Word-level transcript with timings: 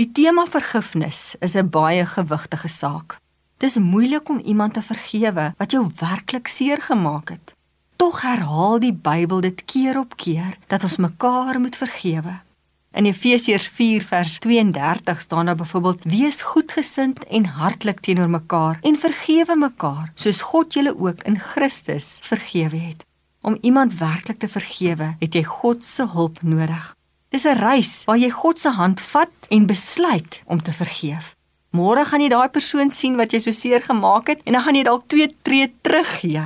Die 0.00 0.08
tema 0.16 0.46
vergifnis 0.48 1.34
is 1.44 1.54
'n 1.54 1.68
baie 1.68 2.06
gewigtige 2.06 2.68
saak. 2.68 3.18
Dis 3.56 3.76
moeilik 3.78 4.28
om 4.28 4.38
iemand 4.38 4.74
te 4.74 4.82
vergewe 4.82 5.54
wat 5.58 5.70
jou 5.70 5.90
werklik 5.98 6.48
seer 6.48 6.80
gemaak 6.82 7.28
het. 7.28 7.54
Tog 7.96 8.22
herhaal 8.22 8.78
die 8.78 8.94
Bybel 8.94 9.40
dit 9.40 9.64
keer 9.64 9.98
op 9.98 10.16
keer 10.16 10.56
dat 10.66 10.82
ons 10.82 10.96
mekaar 10.96 11.60
moet 11.60 11.76
vergewe. 11.76 12.40
In 12.92 13.04
Efesiërs 13.04 13.68
4 13.68 14.02
vers 14.02 14.38
32 14.38 15.20
staan 15.20 15.46
daar 15.46 15.56
byvoorbeeld: 15.56 16.04
"Wees 16.04 16.42
goedgesind 16.42 17.24
en 17.24 17.44
hartlik 17.44 18.00
teenoor 18.00 18.30
mekaar 18.30 18.78
en 18.80 18.98
vergewe 18.98 19.56
mekaar, 19.56 20.12
soos 20.14 20.40
God 20.40 20.74
julle 20.74 20.98
ook 20.98 21.22
in 21.22 21.38
Christus 21.38 22.18
vergewe 22.22 22.76
het." 22.76 23.04
Om 23.40 23.58
iemand 23.60 23.98
werklik 23.98 24.38
te 24.38 24.48
vergewe, 24.48 25.16
het 25.18 25.34
jy 25.34 25.44
God 25.44 25.84
se 25.84 26.06
hulp 26.06 26.42
nodig. 26.42 26.96
Dis 27.30 27.46
'n 27.46 27.58
reis 27.62 28.02
waar 28.06 28.18
jy 28.18 28.30
God 28.30 28.58
se 28.58 28.68
hand 28.68 29.00
vat 29.00 29.30
en 29.48 29.66
besluit 29.66 30.42
om 30.46 30.62
te 30.62 30.72
vergeef. 30.72 31.36
Môre 31.70 32.04
gaan 32.04 32.20
jy 32.20 32.28
daai 32.28 32.48
persoon 32.48 32.90
sien 32.90 33.16
wat 33.16 33.30
jy 33.32 33.38
so 33.38 33.50
seer 33.54 33.82
gemaak 33.82 34.26
het 34.26 34.40
en 34.44 34.52
dan 34.52 34.62
gaan 34.62 34.74
jy 34.74 34.82
dalk 34.82 35.06
twee 35.06 35.28
tree 35.42 35.72
teruggee. 35.82 36.42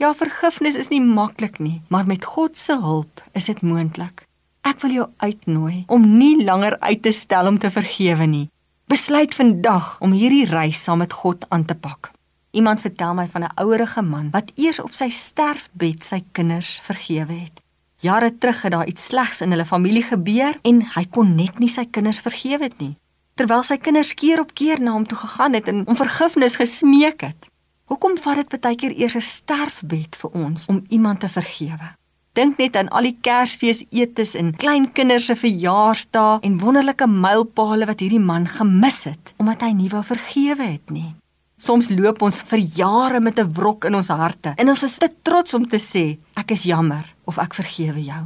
Ja, 0.00 0.14
vergifnis 0.14 0.74
is 0.74 0.88
nie 0.88 1.00
maklik 1.00 1.58
nie, 1.58 1.82
maar 1.88 2.06
met 2.06 2.24
God 2.24 2.56
se 2.58 2.78
hulp 2.80 3.20
is 3.34 3.44
dit 3.44 3.62
moontlik. 3.62 4.24
Ek 4.64 4.80
wil 4.80 4.90
jou 4.90 5.06
uitnooi 5.18 5.84
om 5.88 6.18
nie 6.18 6.44
langer 6.44 6.78
uit 6.80 7.02
te 7.02 7.12
stel 7.12 7.46
om 7.46 7.58
te 7.58 7.70
vergewe 7.70 8.26
nie. 8.26 8.48
Besluit 8.88 9.34
vandag 9.34 9.98
om 10.00 10.12
hierdie 10.16 10.48
reis 10.48 10.82
saam 10.82 10.98
met 10.98 11.12
God 11.12 11.44
aan 11.50 11.64
te 11.64 11.74
pak. 11.74 12.10
Iemand 12.52 12.80
vertel 12.80 13.14
my 13.14 13.28
van 13.28 13.44
'n 13.44 13.54
ouerige 13.56 14.02
man 14.02 14.30
wat 14.30 14.52
eers 14.56 14.80
op 14.80 14.92
sy 14.92 15.08
sterfbed 15.08 16.04
sy 16.04 16.24
kinders 16.32 16.80
vergewe 16.84 17.32
het. 17.32 17.61
Jare 18.02 18.38
terug 18.38 18.62
het 18.62 18.72
daar 18.72 18.86
iets 18.86 19.04
slegs 19.04 19.40
in 19.40 19.52
hulle 19.54 19.64
familie 19.64 20.02
gebeur 20.02 20.56
en 20.66 20.80
hy 20.96 21.04
kon 21.14 21.36
net 21.38 21.60
nie 21.62 21.70
sy 21.70 21.84
kinders 21.86 22.18
vergewe 22.18 22.66
het 22.66 22.80
nie. 22.82 22.96
Terwyl 23.38 23.62
sy 23.62 23.76
kinders 23.78 24.10
keer 24.18 24.42
op 24.42 24.50
keer 24.58 24.82
na 24.82 24.96
hom 24.96 25.04
toe 25.06 25.18
gegaan 25.20 25.54
het 25.54 25.70
en 25.70 25.84
om 25.86 25.96
vergifnis 25.96 26.58
gesmeek 26.58 27.22
het. 27.22 27.46
Hoekom 27.86 28.18
vat 28.18 28.42
dit 28.42 28.58
baie 28.58 28.74
keer 28.74 28.96
eers 28.98 29.14
'n 29.14 29.22
sterfbed 29.22 30.18
vir 30.18 30.30
ons 30.34 30.66
om 30.66 30.82
iemand 30.88 31.20
te 31.20 31.28
vergewe? 31.28 31.94
Dink 32.32 32.58
net 32.58 32.76
aan 32.76 32.88
al 32.88 33.02
die 33.02 33.18
Kersfees-etes 33.20 34.34
en 34.34 34.56
kleinkinders 34.56 35.26
se 35.26 35.36
verjaarsdae 35.36 36.40
en 36.42 36.58
wonderlike 36.58 37.06
mylpale 37.06 37.86
wat 37.86 38.00
hierdie 38.00 38.24
man 38.32 38.48
gemis 38.48 39.04
het 39.04 39.34
omdat 39.36 39.62
hy 39.62 39.72
nie 39.72 39.88
wou 39.88 40.02
vergewe 40.02 40.64
het 40.64 40.90
nie. 40.90 41.14
Soms 41.62 41.92
loop 41.94 42.24
ons 42.26 42.40
vir 42.50 42.58
jare 42.74 43.20
met 43.22 43.38
'n 43.38 43.52
wrok 43.54 43.84
in 43.84 43.94
ons 43.94 44.08
harte 44.08 44.54
en 44.56 44.68
ons 44.68 44.82
is 44.82 44.98
te 44.98 45.08
trots 45.22 45.54
om 45.54 45.64
te 45.68 45.78
sê 45.78 46.18
ek 46.34 46.50
is 46.50 46.64
jammer 46.64 47.04
of 47.24 47.38
ek 47.38 47.54
vergewe 47.54 48.02
jou. 48.02 48.24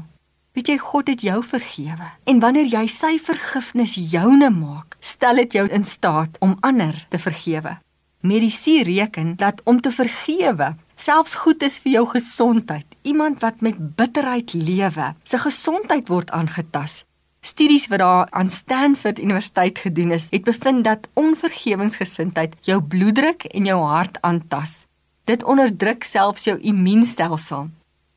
Weet 0.55 0.69
jy 0.69 0.79
God 0.79 1.09
het 1.09 1.21
jou 1.21 1.43
vergewe 1.43 2.09
en 2.25 2.41
wanneer 2.41 2.65
jy 2.65 2.87
sy 2.87 3.19
vergifnis 3.19 3.95
joune 3.95 4.51
maak, 4.51 4.97
stel 5.01 5.37
dit 5.37 5.53
jou 5.53 5.69
in 5.69 5.85
staat 5.85 6.39
om 6.41 6.57
ander 6.63 7.07
te 7.11 7.19
vergewe. 7.19 7.77
Mediese 8.23 8.83
reken 8.83 9.37
dat 9.37 9.61
om 9.65 9.81
te 9.81 9.91
vergewe 9.91 10.75
selfs 10.97 11.35
goed 11.35 11.63
is 11.63 11.79
vir 11.79 11.93
jou 11.93 12.07
gesondheid. 12.07 12.87
Iemand 13.03 13.41
wat 13.41 13.61
met 13.61 13.97
bitterheid 13.97 14.55
lewe, 14.55 15.15
sy 15.25 15.37
gesondheid 15.37 16.09
word 16.09 16.31
aangetas. 16.31 17.05
Studies 17.47 17.87
wat 17.87 17.99
daar 17.99 18.27
aan 18.31 18.49
Stanford 18.51 19.21
Universiteit 19.23 19.79
gedoen 19.79 20.11
is, 20.11 20.27
het 20.31 20.45
bevind 20.45 20.85
dat 20.85 21.07
onvergewensgesindheid 21.15 22.57
jou 22.67 22.81
bloeddruk 22.83 23.45
en 23.45 23.65
jou 23.65 23.77
hart 23.87 24.19
aantas. 24.21 24.73
Dit 25.25 25.45
onderdruk 25.45 26.05
selfs 26.05 26.45
jou 26.45 26.57
immuunstelsel. 26.59 27.69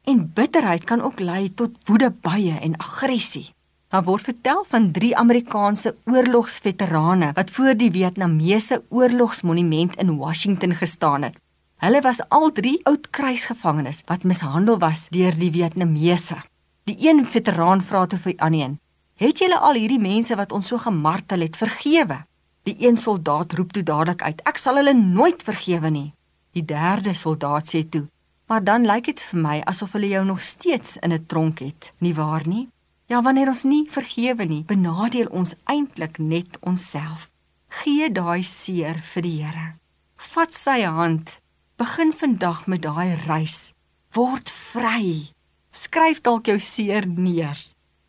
En 0.03 0.31
bitterheid 0.33 0.83
kan 0.83 1.01
ook 1.01 1.19
lei 1.19 1.53
tot 1.53 1.77
woedebuie 1.85 2.57
en 2.57 2.77
aggressie. 2.77 3.51
Daar 3.93 4.03
word 4.03 4.25
vertel 4.31 4.65
van 4.67 4.91
drie 4.91 5.13
Amerikaanse 5.17 5.95
oorlogsveterane 6.05 7.31
wat 7.37 7.51
voor 7.51 7.77
die 7.77 7.91
Vietnamese 7.91 8.81
oorlogsmonument 8.89 9.95
in 9.95 10.17
Washington 10.17 10.73
gestaan 10.73 11.21
het. 11.29 11.37
Hulle 11.77 12.01
was 12.01 12.25
al 12.29 12.51
drie 12.51 12.79
oud 12.83 13.09
kruisgevangenes 13.09 14.01
wat 14.05 14.23
mishandel 14.23 14.79
was 14.81 15.07
deur 15.13 15.37
die 15.37 15.51
Vietnamese. 15.51 16.41
Die 16.83 16.97
een 17.09 17.25
veteraan 17.25 17.81
vra 17.81 18.07
toe 18.07 18.19
vir 18.19 18.33
die 18.33 18.41
ander: 18.41 18.77
"Het 19.19 19.39
julle 19.43 19.59
al 19.59 19.75
hierdie 19.75 19.99
mense 19.99 20.35
wat 20.35 20.51
ons 20.51 20.67
so 20.67 20.77
gemartel 20.77 21.39
het 21.43 21.57
vergewe?" 21.57 22.23
Die 22.63 22.75
een 22.79 22.97
soldaat 22.97 23.53
roep 23.53 23.71
toe 23.71 23.83
dadelik 23.83 24.21
uit: 24.21 24.41
"Ek 24.47 24.57
sal 24.57 24.75
hulle 24.75 24.93
nooit 24.93 25.43
vergewe 25.43 25.89
nie." 25.89 26.13
Die 26.51 26.65
derde 26.65 27.13
soldaat 27.13 27.75
sê 27.75 27.83
toe: 27.89 28.07
Maar 28.49 28.63
dan 28.63 28.85
lyk 28.85 29.05
dit 29.05 29.21
vir 29.21 29.39
my 29.39 29.57
asof 29.69 29.91
hulle 29.93 30.07
jou 30.09 30.25
nog 30.25 30.41
steeds 30.41 30.97
in 31.05 31.13
'n 31.13 31.25
tronk 31.25 31.59
het, 31.59 31.91
nie 31.97 32.15
waar 32.15 32.47
nie? 32.47 32.69
Ja, 33.05 33.21
wanneer 33.21 33.47
ons 33.47 33.63
nie 33.63 33.87
vergewe 33.89 34.45
nie, 34.45 34.63
benadeel 34.63 35.27
ons 35.27 35.55
eintlik 35.63 36.17
net 36.17 36.57
onsself. 36.59 37.29
Gee 37.67 38.11
daai 38.11 38.43
seer 38.43 38.97
vir 39.13 39.21
die 39.21 39.43
Here. 39.43 39.75
Vat 40.17 40.53
sy 40.53 40.81
hand. 40.81 41.39
Begin 41.77 42.13
vandag 42.13 42.67
met 42.67 42.81
daai 42.81 43.15
reis. 43.25 43.73
Word 44.13 44.51
vry. 44.51 45.29
Skryf 45.71 46.21
dalk 46.21 46.45
jou 46.45 46.59
seer 46.59 47.07
neer. 47.07 47.57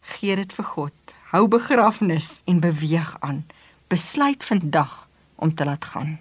Gee 0.01 0.37
dit 0.37 0.53
vir 0.53 0.65
God. 0.65 0.93
Hou 1.31 1.49
begrafnis 1.49 2.41
en 2.45 2.61
beweeg 2.61 3.17
aan. 3.21 3.47
Besluit 3.87 4.45
vandag 4.45 5.09
om 5.35 5.55
te 5.55 5.65
laat 5.65 5.85
gaan. 5.85 6.21